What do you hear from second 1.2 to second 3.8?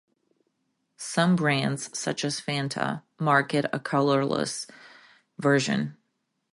brands, such as Fanta, market a